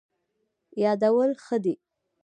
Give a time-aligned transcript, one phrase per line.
[0.83, 1.73] یادول ښه دی.